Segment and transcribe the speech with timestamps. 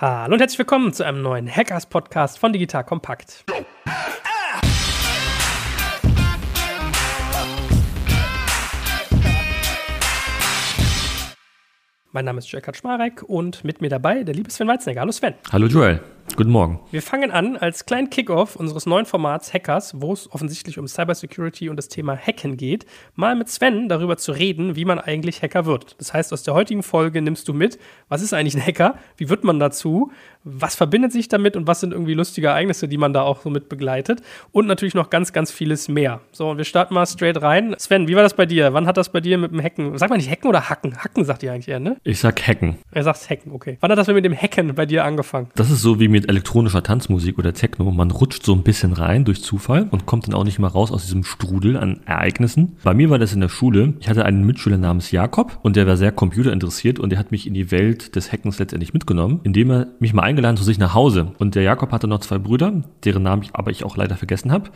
[0.00, 3.44] Hallo und herzlich willkommen zu einem neuen Hackers-Podcast von Digital Kompakt.
[12.12, 15.00] Mein Name ist Jörg Schmarek und mit mir dabei der liebe Sven Weizenegger.
[15.00, 15.34] Hallo Sven.
[15.50, 16.00] Hallo Joel.
[16.38, 16.78] Guten Morgen.
[16.92, 21.68] Wir fangen an als kleinen Kickoff unseres neuen Formats Hackers, wo es offensichtlich um Cybersecurity
[21.68, 25.66] und das Thema Hacken geht, mal mit Sven darüber zu reden, wie man eigentlich Hacker
[25.66, 25.96] wird.
[25.98, 29.28] Das heißt, aus der heutigen Folge nimmst du mit, was ist eigentlich ein Hacker, wie
[29.28, 30.12] wird man dazu,
[30.50, 33.50] was verbindet sich damit und was sind irgendwie lustige Ereignisse, die man da auch so
[33.50, 36.20] mit begleitet und natürlich noch ganz, ganz vieles mehr.
[36.32, 37.74] So, und wir starten mal straight rein.
[37.78, 38.72] Sven, wie war das bei dir?
[38.72, 40.96] Wann hat das bei dir mit dem Hacken, sag mal nicht Hacken oder Hacken?
[40.98, 41.96] Hacken sagt ihr eigentlich eher, ne?
[42.04, 42.78] Ich sag Hacken.
[42.90, 43.78] Er sagt Hacken, okay.
[43.80, 45.48] Wann hat das mit dem Hacken bei dir angefangen?
[45.54, 47.90] Das ist so wie mit elektronischer Tanzmusik oder Techno.
[47.90, 50.90] Man rutscht so ein bisschen rein durch Zufall und kommt dann auch nicht mehr raus
[50.90, 52.76] aus diesem Strudel an Ereignissen.
[52.82, 53.94] Bei mir war das in der Schule.
[54.00, 57.46] Ich hatte einen Mitschüler namens Jakob und der war sehr computerinteressiert und der hat mich
[57.46, 60.94] in die Welt des Hackens letztendlich mitgenommen, indem er mich mal eingeladen zu sich nach
[60.94, 61.32] Hause.
[61.38, 62.72] Und der Jakob hatte noch zwei Brüder,
[63.04, 64.70] deren Namen ich aber ich auch leider vergessen habe.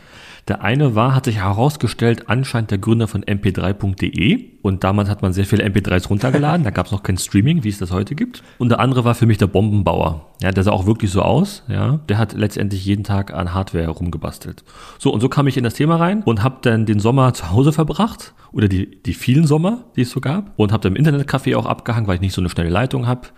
[0.49, 4.45] Der eine war, hat sich herausgestellt, anscheinend der Gründer von mp3.de.
[4.61, 6.65] Und damals hat man sehr viele MP3s runtergeladen.
[6.65, 8.43] Da gab es noch kein Streaming, wie es das heute gibt.
[8.57, 10.25] Und der andere war für mich der Bombenbauer.
[10.41, 11.63] Ja, der sah auch wirklich so aus.
[11.69, 14.63] Ja, der hat letztendlich jeden Tag an Hardware rumgebastelt.
[14.99, 17.51] So, und so kam ich in das Thema rein und habe dann den Sommer zu
[17.51, 18.33] Hause verbracht.
[18.51, 20.51] Oder die, die vielen Sommer, die es so gab.
[20.57, 23.29] Und habe dann im Internetcafé auch abgehangen, weil ich nicht so eine schnelle Leitung habe.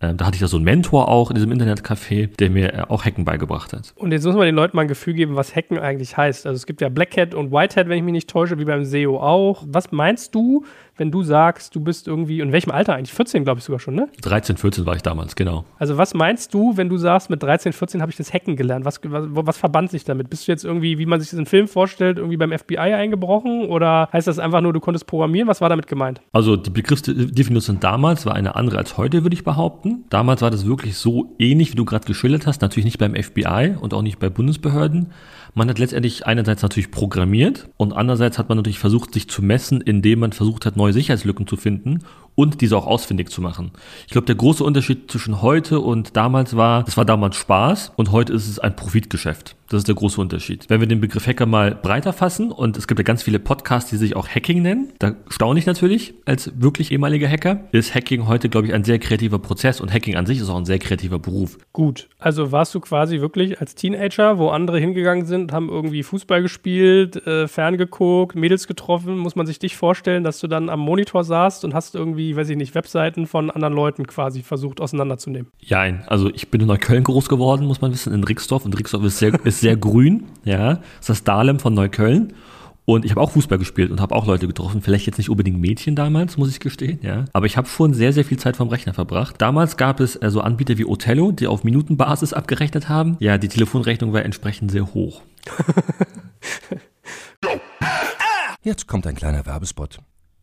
[0.00, 2.82] Ähm, da hatte ich da so einen Mentor auch in diesem Internetcafé, der mir äh,
[2.88, 3.94] auch Hacken beigebracht hat.
[3.96, 6.46] Und jetzt muss man den Leuten mal ein Gefühl geben, was Hacken eigentlich heißt.
[6.46, 8.66] Also es gibt ja Black Hat und White Hat, wenn ich mich nicht täusche, wie
[8.66, 9.64] beim SEO auch.
[9.66, 10.64] Was meinst du,
[10.96, 13.12] wenn du sagst, du bist irgendwie, in welchem Alter eigentlich?
[13.12, 14.08] 14, glaube ich sogar schon, ne?
[14.22, 15.64] 13, 14 war ich damals, genau.
[15.78, 18.84] Also was meinst du, wenn du sagst, mit 13, 14 habe ich das Hacken gelernt?
[18.84, 20.30] Was, was, was verband sich damit?
[20.30, 23.66] Bist du jetzt irgendwie, wie man sich das in Film vorstellt, irgendwie beim FBI eingebrochen?
[23.66, 25.48] Oder heißt das einfach nur, du konntest programmieren?
[25.48, 26.20] Was war damit gemeint?
[26.32, 30.04] Also die Begriffsdefinition damals war eine andere als heute, würde ich behaupten.
[30.10, 32.62] Damals war das wirklich so ähnlich, wie du gerade geschildert hast.
[32.62, 35.12] Natürlich nicht beim FBI und auch nicht bei Bundesbehörden.
[35.58, 39.80] Man hat letztendlich einerseits natürlich programmiert und andererseits hat man natürlich versucht, sich zu messen,
[39.80, 42.00] indem man versucht hat, neue Sicherheitslücken zu finden
[42.34, 43.72] und diese auch ausfindig zu machen.
[44.06, 48.12] Ich glaube, der große Unterschied zwischen heute und damals war, das war damals Spaß und
[48.12, 49.56] heute ist es ein Profitgeschäft.
[49.68, 50.66] Das ist der große Unterschied.
[50.68, 53.90] Wenn wir den Begriff Hacker mal breiter fassen, und es gibt ja ganz viele Podcasts,
[53.90, 58.28] die sich auch Hacking nennen, da staune ich natürlich als wirklich ehemaliger Hacker, ist Hacking
[58.28, 60.78] heute, glaube ich, ein sehr kreativer Prozess und Hacking an sich ist auch ein sehr
[60.78, 61.58] kreativer Beruf.
[61.72, 66.42] Gut, also warst du quasi wirklich als Teenager, wo andere hingegangen sind, haben irgendwie Fußball
[66.42, 71.24] gespielt, äh, ferngeguckt, Mädels getroffen, muss man sich dich vorstellen, dass du dann am Monitor
[71.24, 75.50] saßt und hast irgendwie, weiß ich nicht, Webseiten von anderen Leuten quasi versucht auseinanderzunehmen?
[75.60, 79.04] Ja, also ich bin in Neukölln groß geworden, muss man wissen, in Rixdorf und Rixdorf
[79.04, 82.32] ist sehr, ist sehr grün, ja, ist das Dahlem von Neukölln.
[82.86, 84.80] Und ich habe auch Fußball gespielt und habe auch Leute getroffen.
[84.80, 87.24] Vielleicht jetzt nicht unbedingt Mädchen damals, muss ich gestehen, ja.
[87.32, 89.42] Aber ich habe schon sehr, sehr viel Zeit vom Rechner verbracht.
[89.42, 93.16] Damals gab es also Anbieter wie Othello, die auf Minutenbasis abgerechnet haben.
[93.18, 95.22] Ja, die Telefonrechnung war entsprechend sehr hoch.
[98.62, 99.98] Jetzt kommt ein kleiner Werbespot.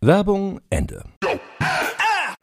[0.00, 1.02] Werbung Ende.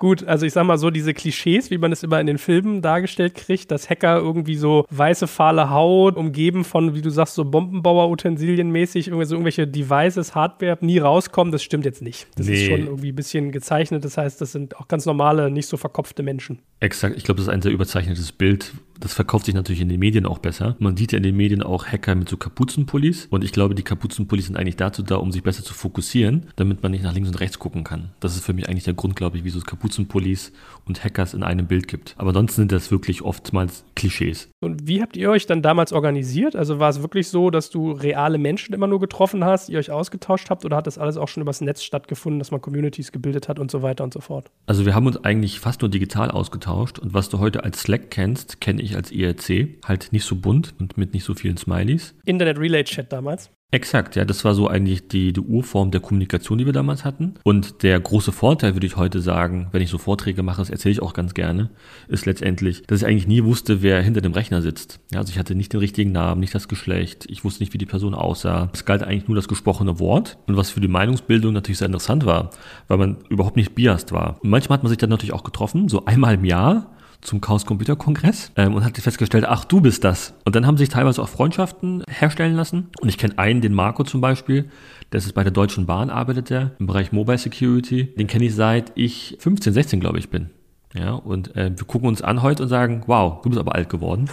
[0.06, 2.84] Gut, also ich sag mal so, diese Klischees, wie man es immer in den Filmen
[2.84, 7.44] dargestellt kriegt, dass Hacker irgendwie so weiße, fahle Haut, umgeben von, wie du sagst, so
[7.44, 12.28] Bombenbauer-Utensilien mäßig, irgendwie so irgendwelche Devices, Hardware nie rauskommen, das stimmt jetzt nicht.
[12.36, 12.54] Das nee.
[12.54, 14.06] ist schon irgendwie ein bisschen gezeichnet.
[14.06, 16.60] Das heißt, das sind auch ganz normale, nicht so verkopfte Menschen.
[16.82, 18.74] Exakt, ich glaube, das ist ein sehr überzeichnetes Bild.
[19.00, 20.76] Das verkauft sich natürlich in den Medien auch besser.
[20.80, 23.28] Man sieht ja in den Medien auch Hacker mit so Kapuzenpullis.
[23.30, 26.82] Und ich glaube, die Kapuzenpullis sind eigentlich dazu da, um sich besser zu fokussieren, damit
[26.82, 28.12] man nicht nach links und rechts gucken kann.
[28.20, 30.52] Das ist für mich eigentlich der Grund, glaube ich, wieso es Kapuzen Kapuzenpullis
[30.86, 32.14] und Hackers in einem Bild gibt.
[32.18, 34.50] Aber ansonsten sind das wirklich oftmals Klischees.
[34.62, 36.56] Und wie habt ihr euch dann damals organisiert?
[36.56, 39.92] Also war es wirklich so, dass du reale Menschen immer nur getroffen hast, ihr euch
[39.92, 43.48] ausgetauscht habt oder hat das alles auch schon übers Netz stattgefunden, dass man Communities gebildet
[43.48, 44.52] hat und so weiter und so fort?
[44.68, 48.12] Also wir haben uns eigentlich fast nur digital ausgetauscht und was du heute als Slack
[48.12, 49.86] kennst, kenne ich als IRC.
[49.86, 52.14] Halt nicht so bunt und mit nicht so vielen Smileys.
[52.26, 53.50] Internet Relay Chat damals?
[53.72, 57.34] Exakt, ja, das war so eigentlich die, die Urform der Kommunikation, die wir damals hatten.
[57.44, 60.94] Und der große Vorteil, würde ich heute sagen, wenn ich so Vorträge mache, das erzähle
[60.94, 61.72] ich auch ganz gerne,
[62.08, 65.02] ist letztendlich, dass ich eigentlich nie wusste, wer hinter dem Rechner sitzt.
[65.12, 67.78] Ja, also ich hatte nicht den richtigen Namen, nicht das Geschlecht, ich wusste nicht, wie
[67.78, 68.70] die Person aussah.
[68.74, 70.38] Es galt eigentlich nur das gesprochene Wort.
[70.48, 72.52] Und was für die Meinungsbildung natürlich sehr interessant war,
[72.88, 74.38] weil man überhaupt nicht biased war.
[74.42, 76.95] Und manchmal hat man sich dann natürlich auch getroffen, so einmal im Jahr
[77.26, 80.34] zum Chaos Computer Kongress ähm, und hat festgestellt, ach, du bist das.
[80.46, 82.90] Und dann haben sich teilweise auch Freundschaften herstellen lassen.
[83.02, 84.70] Und ich kenne einen, den Marco zum Beispiel,
[85.10, 88.06] das ist bei der Deutschen Bahn, arbeitet er im Bereich Mobile Security.
[88.16, 90.50] Den kenne ich seit ich 15, 16, glaube ich, bin.
[90.94, 93.90] Ja, und äh, wir gucken uns an heute und sagen, wow, du bist aber alt
[93.90, 94.30] geworden.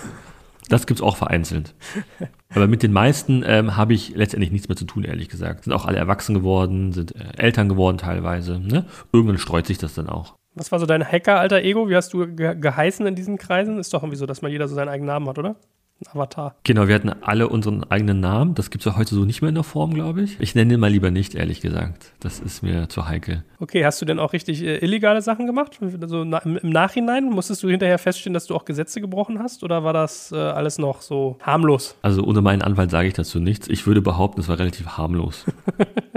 [0.68, 1.74] Das gibt's auch vereinzelt.
[2.54, 5.64] Aber mit den meisten ähm, habe ich letztendlich nichts mehr zu tun, ehrlich gesagt.
[5.64, 8.58] Sind auch alle erwachsen geworden, sind äh, Eltern geworden teilweise.
[8.60, 8.86] Ne?
[9.12, 10.34] Irgendwann streut sich das dann auch.
[10.54, 11.88] Was war so dein Hacker-alter-Ego?
[11.88, 13.78] Wie hast du ge geheißen in diesen Kreisen?
[13.78, 15.56] Ist doch irgendwie so, dass man jeder so seinen eigenen Namen hat, oder?
[16.00, 16.56] Ein Avatar.
[16.64, 18.54] Genau, wir hatten alle unseren eigenen Namen.
[18.54, 20.38] Das gibt es ja heute so nicht mehr in der Form, glaube ich.
[20.40, 22.12] Ich nenne den mal lieber nicht, ehrlich gesagt.
[22.20, 23.44] Das ist mir zu heikel.
[23.60, 25.78] Okay, hast du denn auch richtig äh, illegale Sachen gemacht?
[26.00, 29.62] Also na, im, im, Nachhinein musstest du hinterher feststellen, dass du auch Gesetze gebrochen hast?
[29.62, 31.96] Oder war das äh, alles noch so harmlos?
[32.02, 33.68] Also ohne meinen Anwalt sage ich dazu nichts.
[33.68, 35.46] Ich würde behaupten, es war relativ harmlos.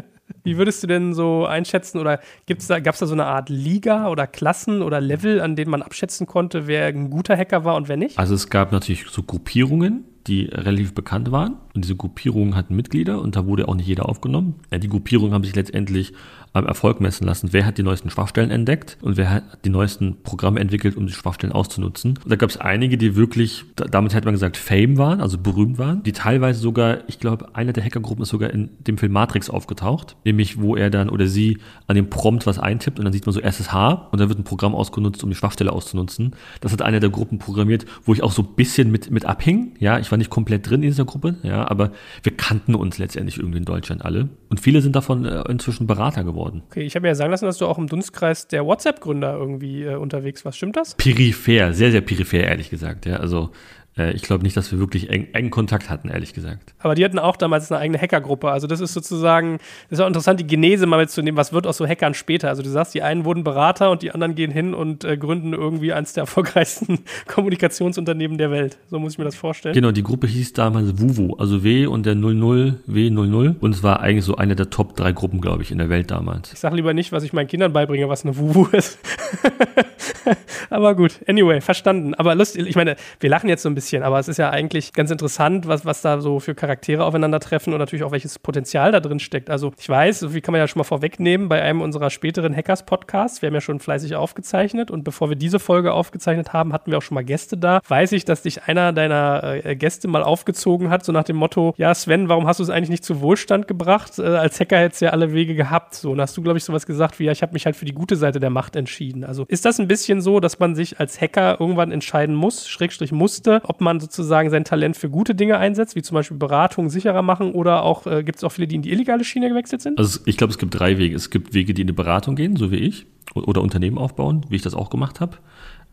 [0.46, 4.10] Wie würdest du denn so einschätzen oder da, gab es da so eine Art Liga
[4.10, 7.88] oder Klassen oder Level, an denen man abschätzen konnte, wer ein guter Hacker war und
[7.88, 8.20] wer nicht?
[8.20, 11.58] Also es gab natürlich so Gruppierungen, die relativ bekannt waren.
[11.76, 14.56] Und diese Gruppierungen hatten Mitglieder und da wurde auch nicht jeder aufgenommen.
[14.74, 16.14] Die Gruppierungen haben sich letztendlich
[16.56, 17.50] am Erfolg messen lassen.
[17.52, 21.12] Wer hat die neuesten Schwachstellen entdeckt und wer hat die neuesten Programme entwickelt, um die
[21.12, 22.18] Schwachstellen auszunutzen.
[22.24, 25.78] Und da gab es einige, die wirklich, damit hätte man gesagt, Fame waren, also berühmt
[25.78, 29.50] waren, die teilweise sogar, ich glaube, eine der Hackergruppen ist sogar in dem Film Matrix
[29.50, 31.58] aufgetaucht, nämlich wo er dann oder sie
[31.88, 34.46] an dem Prompt was eintippt und dann sieht man so SSH und dann wird ein
[34.46, 36.36] Programm ausgenutzt, um die Schwachstelle auszunutzen.
[36.62, 39.74] Das hat eine der Gruppen programmiert, wo ich auch so ein bisschen mit, mit abhing.
[39.80, 41.92] Ja, ich war nicht komplett drin in dieser Gruppe, ja, aber
[42.24, 44.30] wir kannten uns letztendlich irgendwie in Deutschland alle.
[44.50, 46.64] Und viele sind davon äh, inzwischen Berater geworden.
[46.70, 49.84] Okay, ich habe mir ja sagen lassen, dass du auch im Dunstkreis der WhatsApp-Gründer irgendwie
[49.84, 50.58] äh, unterwegs warst.
[50.58, 50.96] Stimmt das?
[50.96, 53.06] Peripher, sehr, sehr peripher, ehrlich gesagt.
[53.06, 53.52] Ja, also
[53.98, 56.74] ich glaube nicht, dass wir wirklich eng, engen Kontakt hatten, ehrlich gesagt.
[56.80, 58.52] Aber die hatten auch damals eine eigene Hackergruppe.
[58.52, 59.60] Also das ist sozusagen,
[59.90, 62.50] das ist auch interessant, die Genese mal mitzunehmen, was wird aus so Hackern später.
[62.50, 65.54] Also du sagst, die einen wurden Berater und die anderen gehen hin und äh, gründen
[65.54, 68.78] irgendwie eines der erfolgreichsten Kommunikationsunternehmen der Welt.
[68.90, 69.74] So muss ich mir das vorstellen.
[69.74, 73.56] Genau, die Gruppe hieß damals WUWO, also W und der 00, W00.
[73.62, 76.12] Und es war eigentlich so eine der Top drei Gruppen, glaube ich, in der Welt
[76.12, 76.52] damals.
[76.52, 79.00] Ich sage lieber nicht, was ich meinen Kindern beibringe, was eine WUWO ist.
[80.70, 82.14] Aber gut, anyway, verstanden.
[82.14, 84.50] Aber lustig, ich meine, wir lachen jetzt so ein bisschen bisschen, aber es ist ja
[84.50, 88.92] eigentlich ganz interessant, was, was da so für Charaktere aufeinandertreffen und natürlich auch welches Potenzial
[88.92, 89.52] da drin steckt.
[89.52, 93.44] Also ich weiß, wie kann man ja schon mal vorwegnehmen, bei einem unserer späteren Hackers-Podcasts,
[93.44, 96.98] wir haben ja schon fleißig aufgezeichnet und bevor wir diese Folge aufgezeichnet haben, hatten wir
[96.98, 97.80] auch schon mal Gäste da.
[97.88, 101.76] Weiß ich, dass dich einer deiner äh, Gäste mal aufgezogen hat, so nach dem Motto,
[101.78, 104.18] ja Sven, warum hast du es eigentlich nicht zu Wohlstand gebracht?
[104.18, 105.94] Äh, als Hacker hättest du ja alle Wege gehabt.
[105.94, 107.86] So, und hast du, glaube ich, sowas gesagt wie, ja, ich habe mich halt für
[107.86, 109.24] die gute Seite der Macht entschieden.
[109.24, 113.12] Also ist das ein bisschen so, dass man sich als Hacker irgendwann entscheiden muss, Schrägstrich
[113.12, 116.90] musste, ob ob man sozusagen sein Talent für gute Dinge einsetzt, wie zum Beispiel Beratung
[116.90, 119.82] sicherer machen oder auch äh, gibt es auch viele, die in die illegale Schiene gewechselt
[119.82, 120.00] sind?
[120.00, 121.16] Also ich glaube, es gibt drei Wege.
[121.16, 124.56] Es gibt Wege, die in die Beratung gehen, so wie ich, oder Unternehmen aufbauen, wie
[124.56, 125.38] ich das auch gemacht habe.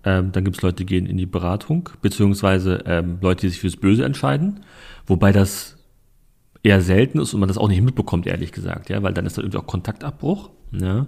[0.04, 3.60] Ähm, dann gibt es Leute, die gehen in die Beratung, beziehungsweise ähm, Leute, die sich
[3.60, 4.60] fürs Böse entscheiden,
[5.06, 5.76] wobei das
[6.62, 9.38] eher selten ist und man das auch nicht mitbekommt, ehrlich gesagt, ja, weil dann ist
[9.38, 10.50] da irgendwie auch Kontaktabbruch.
[10.70, 11.06] Ja.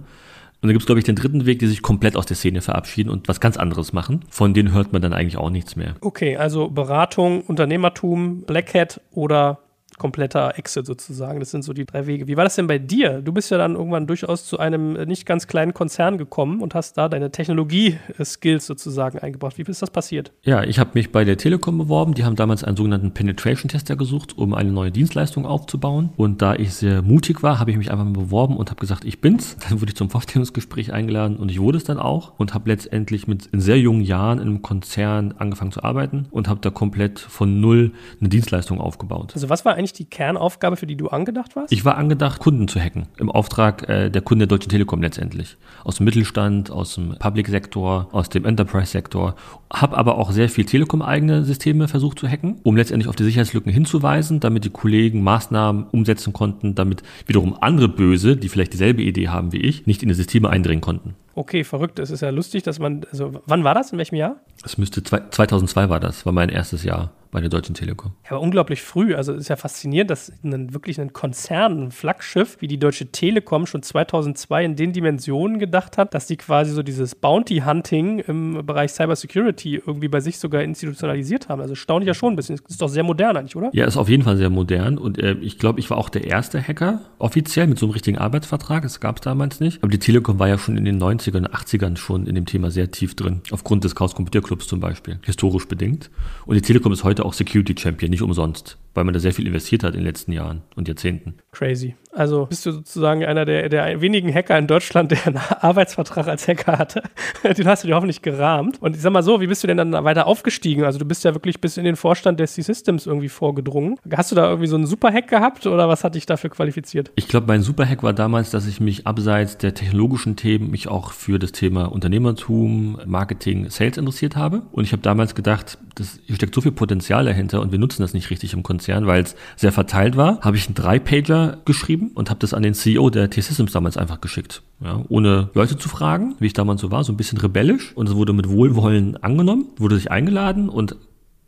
[0.61, 2.61] Und dann gibt es, glaube ich, den dritten Weg, die sich komplett aus der Szene
[2.61, 4.21] verabschieden und was ganz anderes machen.
[4.29, 5.95] Von denen hört man dann eigentlich auch nichts mehr.
[6.01, 9.59] Okay, also Beratung, Unternehmertum, Black Hat oder
[9.97, 11.39] kompletter Exit sozusagen.
[11.39, 12.27] Das sind so die drei Wege.
[12.27, 13.21] Wie war das denn bei dir?
[13.21, 16.75] Du bist ja dann irgendwann durchaus zu einem äh, nicht ganz kleinen Konzern gekommen und
[16.75, 19.57] hast da deine Technologie-Skills sozusagen eingebracht.
[19.57, 20.31] Wie ist das passiert?
[20.43, 22.13] Ja, ich habe mich bei der Telekom beworben.
[22.13, 26.09] Die haben damals einen sogenannten Penetration-Tester gesucht, um eine neue Dienstleistung aufzubauen.
[26.17, 29.05] Und da ich sehr mutig war, habe ich mich einfach mal beworben und habe gesagt,
[29.05, 29.57] ich bin's.
[29.69, 33.27] Dann wurde ich zum Vorstellungsgespräch eingeladen und ich wurde es dann auch und habe letztendlich
[33.27, 37.19] mit in sehr jungen Jahren in einem Konzern angefangen zu arbeiten und habe da komplett
[37.19, 39.31] von null eine Dienstleistung aufgebaut.
[39.33, 41.71] Also was war eigentlich eigentlich die Kernaufgabe, für die du angedacht warst?
[41.71, 43.07] Ich war angedacht, Kunden zu hacken.
[43.17, 45.57] Im Auftrag äh, der Kunden der Deutschen Telekom letztendlich.
[45.83, 49.35] Aus dem Mittelstand, aus dem Public-Sektor, aus dem Enterprise-Sektor.
[49.71, 53.71] Hab aber auch sehr viel Telekom-eigene Systeme versucht zu hacken, um letztendlich auf die Sicherheitslücken
[53.71, 59.29] hinzuweisen, damit die Kollegen Maßnahmen umsetzen konnten, damit wiederum andere Böse, die vielleicht dieselbe Idee
[59.29, 61.15] haben wie ich, nicht in die Systeme eindringen konnten.
[61.35, 61.99] Okay, verrückt.
[61.99, 63.91] Es ist ja lustig, dass man, also wann war das?
[63.91, 64.37] In welchem Jahr?
[64.63, 68.13] Es müsste, zwei, 2002 war das, war mein erstes Jahr bei der Deutschen Telekom.
[68.23, 69.13] Ja, aber unglaublich früh.
[69.13, 73.65] Also ist ja faszinierend, dass ein, wirklich ein Konzern, ein Flaggschiff wie die Deutsche Telekom
[73.65, 78.65] schon 2002 in den Dimensionen gedacht hat, dass die quasi so dieses Bounty Hunting im
[78.65, 81.59] Bereich Cybersecurity irgendwie bei sich sogar institutionalisiert haben.
[81.59, 82.57] Also staune ich ja schon ein bisschen.
[82.69, 83.69] Ist doch sehr modern eigentlich, oder?
[83.73, 86.23] Ja, ist auf jeden Fall sehr modern und äh, ich glaube, ich war auch der
[86.23, 88.83] erste Hacker offiziell mit so einem richtigen Arbeitsvertrag.
[88.83, 89.83] Das gab es damals nicht.
[89.83, 92.91] Aber die Telekom war ja schon in den 90ern, 80ern schon in dem Thema sehr
[92.91, 93.41] tief drin.
[93.51, 95.19] Aufgrund des Chaos Computer Clubs zum Beispiel.
[95.23, 96.09] Historisch bedingt.
[96.45, 99.45] Und die Telekom ist heute auch Security Champion, nicht umsonst, weil man da sehr viel
[99.45, 101.35] investiert hat in den letzten Jahren und Jahrzehnten.
[101.51, 101.95] Crazy.
[102.15, 106.47] Also bist du sozusagen einer der, der wenigen Hacker in Deutschland, der einen Arbeitsvertrag als
[106.47, 107.03] Hacker hatte.
[107.57, 108.81] Den hast du dir hoffentlich gerahmt.
[108.81, 110.85] Und ich sag mal so, wie bist du denn dann weiter aufgestiegen?
[110.85, 113.97] Also du bist ja wirklich bis in den Vorstand der C-Systems irgendwie vorgedrungen.
[114.15, 117.11] Hast du da irgendwie so einen Superhack gehabt oder was hat dich dafür qualifiziert?
[117.15, 121.11] Ich glaube, mein Superhack war damals, dass ich mich abseits der technologischen Themen mich auch
[121.11, 124.61] für das Thema Unternehmertum, Marketing, Sales interessiert habe.
[124.71, 128.01] Und ich habe damals gedacht, das, hier steckt so viel Potenzial dahinter und wir nutzen
[128.01, 130.39] das nicht richtig im Konzern, weil es sehr verteilt war.
[130.41, 134.21] Habe ich einen Drei-Pager geschrieben und habe das an den CEO der T-Systems damals einfach
[134.21, 134.61] geschickt.
[134.83, 137.93] Ja, ohne Leute zu fragen, wie ich damals so war, so ein bisschen rebellisch.
[137.95, 140.95] Und es wurde mit Wohlwollen angenommen, wurde sich eingeladen und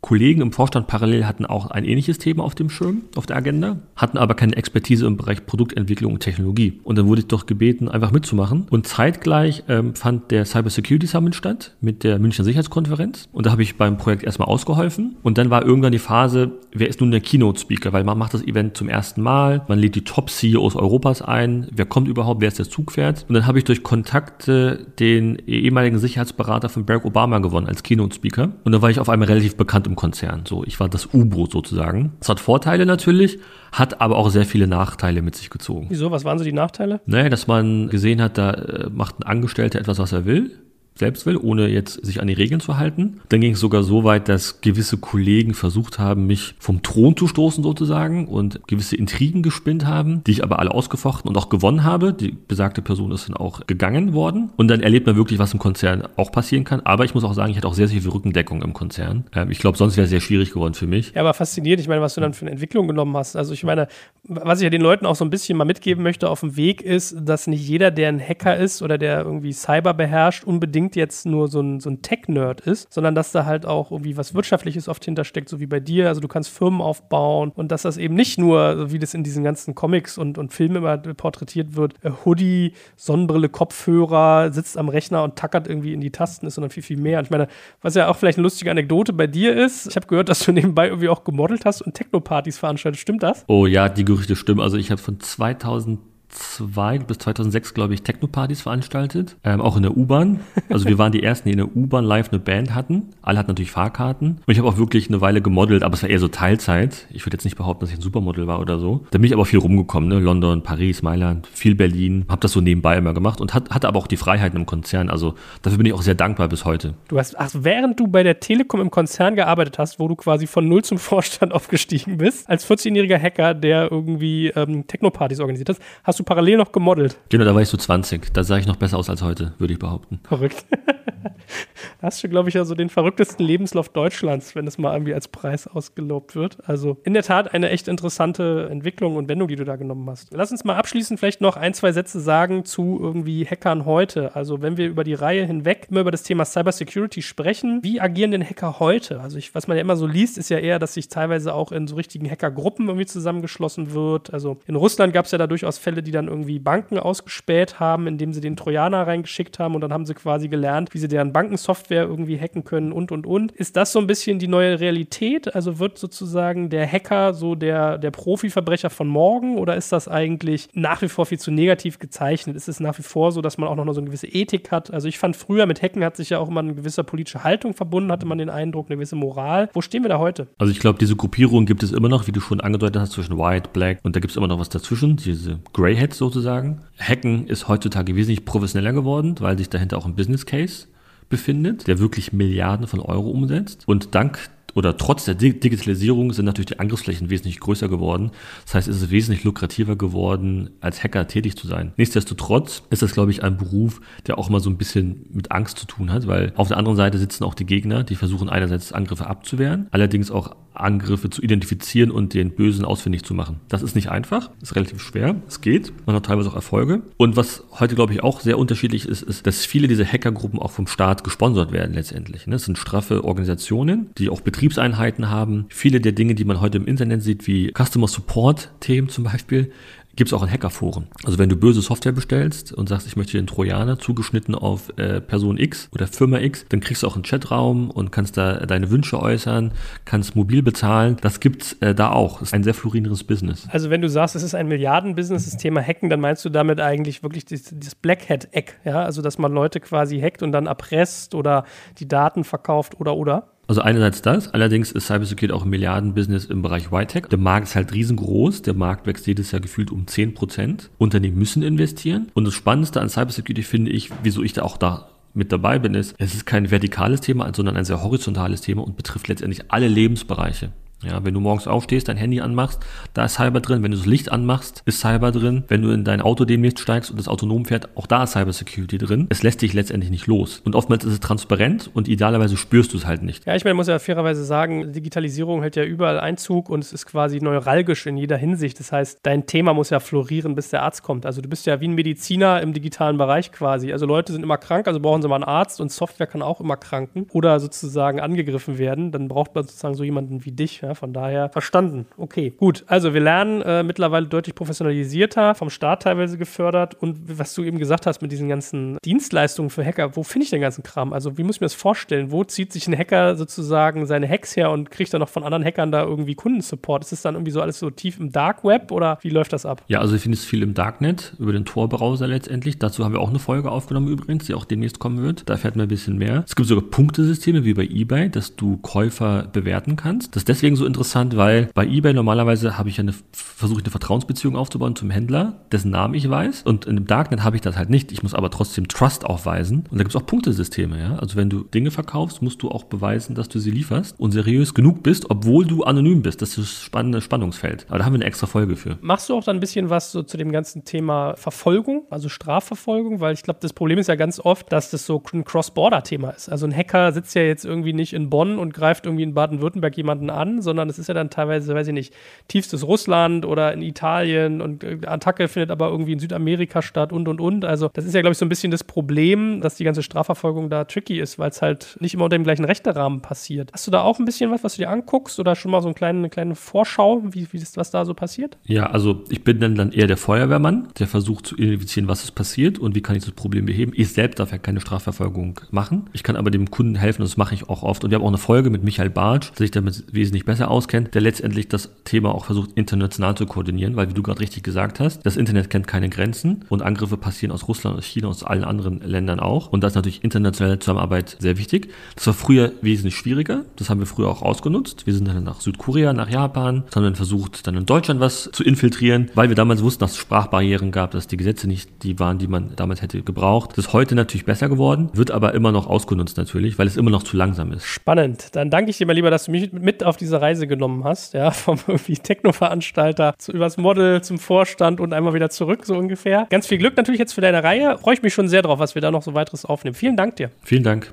[0.00, 3.78] Kollegen im Vorstand parallel hatten auch ein ähnliches Thema auf dem Schirm, auf der Agenda,
[3.96, 6.80] hatten aber keine Expertise im Bereich Produktentwicklung und Technologie.
[6.84, 8.66] Und dann wurde ich doch gebeten, einfach mitzumachen.
[8.70, 13.28] Und zeitgleich ähm, fand der Cyber Security Summit statt mit der Münchner Sicherheitskonferenz.
[13.32, 15.16] Und da habe ich beim Projekt erstmal ausgeholfen.
[15.22, 17.92] Und dann war irgendwann die Phase, wer ist nun der Keynote-Speaker?
[17.92, 21.86] Weil man macht das Event zum ersten Mal, man lädt die Top-CEOs Europas ein, wer
[21.86, 23.26] kommt überhaupt, wer ist der Zugpferd?
[23.28, 28.52] Und dann habe ich durch Kontakte den ehemaligen Sicherheitsberater von Barack Obama gewonnen als Keynote-Speaker.
[28.62, 30.42] Und da war ich auf einmal relativ bekannt im Konzern.
[30.46, 32.12] So, ich war das U-Boot sozusagen.
[32.20, 33.38] Es hat Vorteile natürlich,
[33.72, 35.86] hat aber auch sehr viele Nachteile mit sich gezogen.
[35.88, 36.10] Wieso?
[36.10, 37.00] Was waren so die Nachteile?
[37.06, 40.52] Naja, dass man gesehen hat, da äh, macht ein Angestellter etwas, was er will
[40.98, 43.20] selbst will, ohne jetzt sich an die Regeln zu halten.
[43.28, 47.28] Dann ging es sogar so weit, dass gewisse Kollegen versucht haben, mich vom Thron zu
[47.28, 51.84] stoßen sozusagen und gewisse Intrigen gespinnt haben, die ich aber alle ausgefochten und auch gewonnen
[51.84, 52.12] habe.
[52.12, 54.50] Die besagte Person ist dann auch gegangen worden.
[54.56, 56.80] Und dann erlebt man wirklich, was im Konzern auch passieren kann.
[56.80, 59.24] Aber ich muss auch sagen, ich hatte auch sehr, sehr viel Rückendeckung im Konzern.
[59.34, 61.12] Ähm, ich glaube, sonst wäre es sehr schwierig geworden für mich.
[61.14, 61.80] Ja, aber fasziniert.
[61.80, 63.36] Ich meine, was du dann für eine Entwicklung genommen hast.
[63.36, 63.88] Also ich meine,
[64.24, 66.82] was ich ja den Leuten auch so ein bisschen mal mitgeben möchte auf dem Weg
[66.82, 71.26] ist, dass nicht jeder, der ein Hacker ist oder der irgendwie Cyber beherrscht, unbedingt jetzt
[71.26, 74.88] nur so ein, so ein Tech-Nerd ist, sondern dass da halt auch irgendwie was Wirtschaftliches
[74.88, 76.08] oft hintersteckt, so wie bei dir.
[76.08, 79.44] Also du kannst Firmen aufbauen und dass das eben nicht nur, wie das in diesen
[79.44, 85.22] ganzen Comics und, und Filmen immer porträtiert wird, äh, Hoodie, Sonnenbrille, Kopfhörer, sitzt am Rechner
[85.22, 87.18] und tackert irgendwie in die Tasten ist, sondern viel, viel mehr.
[87.18, 87.48] Und ich meine,
[87.82, 90.52] was ja auch vielleicht eine lustige Anekdote bei dir ist, ich habe gehört, dass du
[90.52, 93.00] nebenbei irgendwie auch gemodelt hast und Techno-Partys veranstaltet.
[93.00, 93.44] Stimmt das?
[93.48, 94.60] Oh ja, die Gerüchte stimmen.
[94.60, 99.82] Also ich habe von 2000 2002 bis 2006, glaube ich, Techno-Partys veranstaltet, ähm, auch in
[99.82, 100.40] der U-Bahn.
[100.68, 103.10] Also wir waren die Ersten, die in der U-Bahn live eine Band hatten.
[103.22, 104.40] Alle hatten natürlich Fahrkarten.
[104.46, 107.06] Und ich habe auch wirklich eine Weile gemodelt, aber es war eher so Teilzeit.
[107.10, 109.06] Ich würde jetzt nicht behaupten, dass ich ein Supermodel war oder so.
[109.10, 110.18] Da bin ich aber viel rumgekommen, ne?
[110.18, 112.26] London, Paris, Mailand, viel Berlin.
[112.28, 115.08] Habe das so nebenbei immer gemacht und hat, hatte aber auch die Freiheiten im Konzern.
[115.08, 116.94] Also dafür bin ich auch sehr dankbar bis heute.
[117.08, 120.46] Du hast, ach, während du bei der Telekom im Konzern gearbeitet hast, wo du quasi
[120.46, 125.78] von null zum Vorstand aufgestiegen bist, als 14-jähriger Hacker, der irgendwie ähm, Techno-Partys organisiert hat,
[126.04, 127.16] hast du parallel noch gemodelt.
[127.28, 128.32] Genau, da war ich so 20.
[128.32, 130.20] Da sah ich noch besser aus als heute, würde ich behaupten.
[130.24, 130.64] Verrückt.
[132.00, 135.14] da hast du, glaube ich, ja so den verrücktesten Lebenslauf Deutschlands, wenn es mal irgendwie
[135.14, 136.58] als Preis ausgelobt wird.
[136.68, 140.28] Also in der Tat eine echt interessante Entwicklung und Wendung, die du da genommen hast.
[140.32, 144.34] Lass uns mal abschließend vielleicht noch ein, zwei Sätze sagen zu irgendwie Hackern heute.
[144.34, 148.30] Also wenn wir über die Reihe hinweg immer über das Thema Cybersecurity sprechen, wie agieren
[148.30, 149.20] denn Hacker heute?
[149.20, 151.72] Also ich, was man ja immer so liest, ist ja eher, dass sich teilweise auch
[151.72, 154.32] in so richtigen Hackergruppen irgendwie zusammengeschlossen wird.
[154.32, 158.06] Also in Russland gab es ja da durchaus Fälle, die dann irgendwie Banken ausgespäht haben,
[158.06, 161.34] indem sie den Trojaner reingeschickt haben und dann haben sie quasi gelernt, wie sie deren
[161.34, 163.52] Bankensoftware irgendwie hacken können und und und.
[163.52, 165.54] Ist das so ein bisschen die neue Realität?
[165.54, 170.68] Also wird sozusagen der Hacker so der, der Profiverbrecher von morgen oder ist das eigentlich
[170.72, 172.56] nach wie vor viel zu negativ gezeichnet?
[172.56, 174.90] Ist es nach wie vor so, dass man auch noch so eine gewisse Ethik hat?
[174.90, 177.74] Also ich fand früher mit Hacken hat sich ja auch immer eine gewisse politische Haltung
[177.74, 179.68] verbunden, hatte man den Eindruck, eine gewisse Moral.
[179.74, 180.48] Wo stehen wir da heute?
[180.56, 183.36] Also ich glaube, diese Gruppierung gibt es immer noch, wie du schon angedeutet hast, zwischen
[183.36, 185.58] White, Black und da gibt es immer noch was dazwischen, diese
[185.98, 186.80] Greyheads sozusagen.
[186.98, 190.86] Hacken ist heutzutage wesentlich professioneller geworden, weil sich dahinter auch ein Business Case
[191.28, 193.82] befindet, der wirklich Milliarden von Euro umsetzt.
[193.86, 194.38] Und dank
[194.74, 198.30] oder trotz der Digitalisierung sind natürlich die Angriffsflächen wesentlich größer geworden.
[198.64, 201.92] Das heißt, es ist wesentlich lukrativer geworden, als Hacker tätig zu sein.
[201.96, 205.78] Nichtsdestotrotz ist das, glaube ich, ein Beruf, der auch mal so ein bisschen mit Angst
[205.78, 208.92] zu tun hat, weil auf der anderen Seite sitzen auch die Gegner, die versuchen einerseits
[208.92, 213.60] Angriffe abzuwehren, allerdings auch Angriffe zu identifizieren und den Bösen ausfindig zu machen.
[213.68, 217.02] Das ist nicht einfach, ist relativ schwer, es geht, man hat teilweise auch Erfolge.
[217.16, 220.70] Und was heute, glaube ich, auch sehr unterschiedlich ist, ist, dass viele dieser Hackergruppen auch
[220.70, 222.44] vom Staat gesponsert werden letztendlich.
[222.46, 225.66] Das sind straffe Organisationen, die auch Betriebseinheiten haben.
[225.68, 229.70] Viele der Dinge, die man heute im Internet sieht, wie Customer Support Themen zum Beispiel,
[230.18, 231.06] gibt es auch in Hackerforen.
[231.24, 235.20] Also wenn du böse Software bestellst und sagst, ich möchte den Trojaner zugeschnitten auf äh,
[235.20, 238.90] Person X oder Firma X, dann kriegst du auch einen Chatraum und kannst da deine
[238.90, 239.70] Wünsche äußern,
[240.04, 241.18] kannst mobil bezahlen.
[241.20, 242.40] Das gibt's äh, da auch.
[242.40, 243.68] Das ist ein sehr florinierendes Business.
[243.70, 246.80] Also wenn du sagst, es ist ein Milliardenbusiness, das Thema Hacken, dann meinst du damit
[246.80, 249.04] eigentlich wirklich das, Black Hat Eck, ja?
[249.04, 251.62] Also dass man Leute quasi hackt und dann erpresst oder
[251.98, 253.52] die Daten verkauft oder oder?
[253.68, 257.26] Also einerseits das, allerdings ist Cybersecurity auch ein Milliardenbusiness im Bereich White Tech.
[257.30, 260.88] Der Markt ist halt riesengroß, der Markt wächst jedes Jahr gefühlt um 10 Prozent.
[260.96, 262.28] Unternehmen müssen investieren.
[262.32, 265.94] Und das Spannendste an Cybersecurity finde ich, wieso ich da auch da mit dabei bin,
[265.94, 269.86] ist, es ist kein vertikales Thema, sondern ein sehr horizontales Thema und betrifft letztendlich alle
[269.86, 270.70] Lebensbereiche.
[271.04, 272.80] Ja, wenn du morgens aufstehst, dein Handy anmachst,
[273.14, 273.84] da ist Cyber drin.
[273.84, 275.62] Wenn du das Licht anmachst, ist Cyber drin.
[275.68, 278.52] Wenn du in dein Auto demnächst steigst und das autonom fährt, auch da ist Cyber
[278.52, 279.26] Security drin.
[279.28, 280.60] Es lässt dich letztendlich nicht los.
[280.64, 283.46] Und oftmals ist es transparent und idealerweise spürst du es halt nicht.
[283.46, 287.06] Ja, ich meine, muss ja fairerweise sagen, Digitalisierung hält ja überall Einzug und es ist
[287.06, 288.80] quasi neuralgisch in jeder Hinsicht.
[288.80, 291.26] Das heißt, dein Thema muss ja florieren, bis der Arzt kommt.
[291.26, 293.92] Also du bist ja wie ein Mediziner im digitalen Bereich quasi.
[293.92, 296.60] Also Leute sind immer krank, also brauchen sie mal einen Arzt und Software kann auch
[296.60, 299.12] immer kranken oder sozusagen angegriffen werden.
[299.12, 300.80] Dann braucht man sozusagen so jemanden wie dich.
[300.80, 300.87] Ja?
[300.94, 302.06] Von daher Verstanden.
[302.16, 302.84] Okay, gut.
[302.86, 306.94] Also wir lernen äh, mittlerweile deutlich professionalisierter, vom Staat teilweise gefördert.
[307.00, 310.50] Und was du eben gesagt hast mit diesen ganzen Dienstleistungen für Hacker, wo finde ich
[310.50, 311.12] den ganzen Kram?
[311.12, 312.30] Also wie muss ich mir das vorstellen?
[312.30, 315.64] Wo zieht sich ein Hacker sozusagen seine Hacks her und kriegt dann noch von anderen
[315.64, 317.04] Hackern da irgendwie Kundensupport?
[317.04, 319.66] Ist das dann irgendwie so alles so tief im Dark Web oder wie läuft das
[319.66, 319.82] ab?
[319.88, 322.78] Ja, also ich finde es viel im Darknet, über den Tor-Browser letztendlich.
[322.78, 325.48] Dazu haben wir auch eine Folge aufgenommen übrigens, die auch demnächst kommen wird.
[325.48, 326.44] Da erfährt man ein bisschen mehr.
[326.46, 330.34] Es gibt sogar Punktesysteme wie bei eBay, dass du Käufer bewerten kannst.
[330.34, 334.56] Das ist deswegen so interessant, weil bei eBay normalerweise habe ich eine, versuche eine Vertrauensbeziehung
[334.56, 336.62] aufzubauen zum Händler, dessen Namen ich weiß.
[336.62, 338.12] Und in dem Darknet habe ich das halt nicht.
[338.12, 339.84] Ich muss aber trotzdem Trust aufweisen.
[339.90, 341.16] Und da gibt es auch Punktesysteme, ja.
[341.16, 344.74] Also wenn du Dinge verkaufst, musst du auch beweisen, dass du sie lieferst und seriös
[344.74, 346.42] genug bist, obwohl du anonym bist.
[346.42, 347.86] Das ist das spannende Spannungsfeld.
[347.88, 348.98] Aber da haben wir eine extra Folge für.
[349.00, 353.20] Machst du auch dann ein bisschen was so zu dem ganzen Thema Verfolgung, also Strafverfolgung?
[353.20, 356.48] Weil ich glaube, das Problem ist ja ganz oft, dass das so ein Cross-Border-Thema ist.
[356.48, 359.96] Also ein Hacker sitzt ja jetzt irgendwie nicht in Bonn und greift irgendwie in Baden-Württemberg
[359.96, 362.14] jemanden an, sondern es ist ja dann teilweise, weiß ich nicht,
[362.46, 367.26] tiefstes Russland oder in Italien und äh, Attacke findet aber irgendwie in Südamerika statt und
[367.26, 367.64] und und.
[367.64, 370.68] Also das ist ja, glaube ich, so ein bisschen das Problem, dass die ganze Strafverfolgung
[370.68, 373.70] da tricky ist, weil es halt nicht immer unter dem gleichen Rechterahmen passiert.
[373.72, 375.88] Hast du da auch ein bisschen was, was du dir anguckst oder schon mal so
[375.88, 378.58] eine kleine, eine kleine Vorschau, wie, wie das, was da so passiert?
[378.64, 382.32] Ja, also ich bin dann, dann eher der Feuerwehrmann, der versucht zu identifizieren, was ist
[382.32, 383.92] passiert und wie kann ich das Problem beheben.
[383.94, 386.10] Ich selbst darf ja keine Strafverfolgung machen.
[386.12, 388.04] Ich kann aber dem Kunden helfen, das mache ich auch oft.
[388.04, 391.14] Und wir haben auch eine Folge mit Michael Bartsch, der sich damit wesentlich besser auskennt,
[391.14, 394.98] der letztendlich das Thema auch versucht, international zu koordinieren, weil, wie du gerade richtig gesagt
[394.98, 398.64] hast, das Internet kennt keine Grenzen und Angriffe passieren aus Russland, aus China, aus allen
[398.64, 399.70] anderen Ländern auch.
[399.70, 401.90] Und da ist natürlich internationale Zusammenarbeit sehr wichtig.
[402.16, 403.64] Das war früher wesentlich schwieriger.
[403.76, 405.06] Das haben wir früher auch ausgenutzt.
[405.06, 408.64] Wir sind dann nach Südkorea, nach Japan, haben dann versucht, dann in Deutschland was zu
[408.64, 412.38] infiltrieren, weil wir damals wussten, dass es Sprachbarrieren gab, dass die Gesetze nicht die waren,
[412.38, 413.76] die man damals hätte gebraucht.
[413.76, 417.10] Das ist heute natürlich besser geworden, wird aber immer noch ausgenutzt natürlich, weil es immer
[417.10, 417.84] noch zu langsam ist.
[417.84, 418.48] Spannend.
[418.52, 421.34] Dann danke ich dir mal lieber, dass du mich mit auf diese Reise genommen hast,
[421.34, 426.46] ja, vom irgendwie Techno-Veranstalter übers Model zum Vorstand und einmal wieder zurück, so ungefähr.
[426.50, 427.98] Ganz viel Glück natürlich jetzt für deine Reihe.
[427.98, 429.94] Freue ich mich schon sehr drauf, was wir da noch so weiteres aufnehmen.
[429.94, 430.50] Vielen Dank dir.
[430.62, 431.12] Vielen Dank.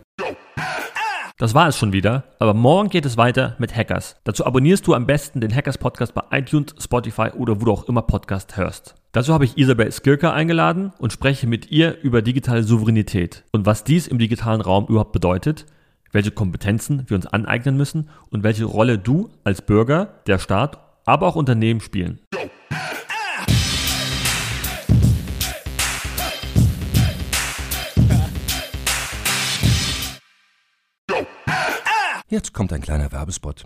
[1.38, 4.16] Das war es schon wieder, aber morgen geht es weiter mit Hackers.
[4.24, 7.90] Dazu abonnierst du am besten den Hackers Podcast bei iTunes, Spotify oder wo du auch
[7.90, 8.96] immer Podcast hörst.
[9.12, 13.84] Dazu habe ich Isabel Skirker eingeladen und spreche mit ihr über digitale Souveränität und was
[13.84, 15.66] dies im digitalen Raum überhaupt bedeutet,
[16.16, 21.28] welche Kompetenzen wir uns aneignen müssen und welche Rolle du als Bürger, der Staat, aber
[21.28, 22.22] auch Unternehmen spielen.
[32.30, 33.66] Jetzt kommt ein kleiner Werbespot.